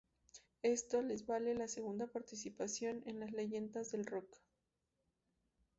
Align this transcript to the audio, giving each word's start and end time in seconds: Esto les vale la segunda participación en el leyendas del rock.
Esto 0.63 1.03
les 1.03 1.27
vale 1.27 1.53
la 1.53 1.67
segunda 1.67 2.07
participación 2.07 3.03
en 3.05 3.21
el 3.21 3.33
leyendas 3.35 3.91
del 3.91 4.07
rock. 4.07 4.35